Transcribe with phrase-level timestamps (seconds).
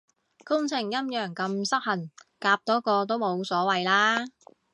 [0.43, 2.09] 工程陰陽咁失衡，
[2.39, 4.25] 夾多個都冇所謂啦